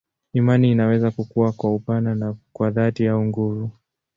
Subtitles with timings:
[0.33, 3.71] Imani inaweza kukua kwa upana na kwa dhati au nguvu.